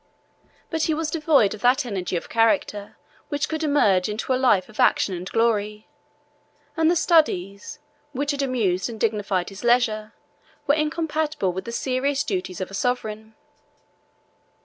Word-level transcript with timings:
But 0.71 0.81
he 0.85 0.95
was 0.95 1.11
devoid 1.11 1.53
of 1.53 1.61
that 1.61 1.85
energy 1.85 2.15
of 2.15 2.27
character 2.27 2.97
which 3.29 3.47
could 3.47 3.63
emerge 3.63 4.09
into 4.09 4.33
a 4.33 4.33
life 4.33 4.67
of 4.67 4.79
action 4.79 5.13
and 5.13 5.29
glory; 5.29 5.87
and 6.75 6.89
the 6.89 6.95
studies, 6.95 7.77
which 8.11 8.31
had 8.31 8.41
amused 8.41 8.89
and 8.89 8.99
dignified 8.99 9.49
his 9.49 9.63
leisure, 9.63 10.13
were 10.65 10.73
incompatible 10.73 11.53
with 11.53 11.65
the 11.65 11.71
serious 11.71 12.23
duties 12.23 12.59
of 12.59 12.71
a 12.71 12.73
sovereign. 12.73 13.35